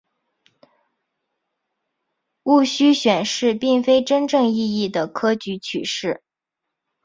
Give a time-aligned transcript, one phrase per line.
[2.41, 6.23] 戊戌选试并非真正意义的科举取士。